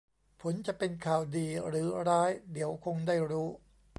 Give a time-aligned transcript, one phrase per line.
[0.41, 3.49] ผลจะเป็นข่าวดีหรือร้ายเดี๋ยวคงได้รู้